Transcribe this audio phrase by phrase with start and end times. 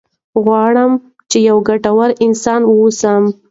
[0.43, 0.91] غواړم
[1.29, 3.23] چې یو ګټور انسان واوسم.